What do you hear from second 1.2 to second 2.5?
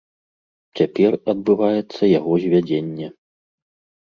адбываецца яго